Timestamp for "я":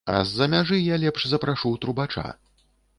0.79-0.95